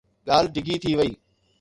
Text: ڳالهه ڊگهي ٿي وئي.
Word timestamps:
ڳالهه 0.27 0.53
ڊگهي 0.55 0.75
ٿي 0.83 0.91
وئي. 0.99 1.11